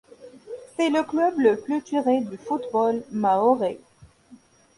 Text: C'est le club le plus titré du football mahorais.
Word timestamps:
C'est 0.75 0.89
le 0.89 1.03
club 1.03 1.35
le 1.37 1.55
plus 1.57 1.83
titré 1.83 2.21
du 2.21 2.35
football 2.35 3.03
mahorais. 3.11 3.77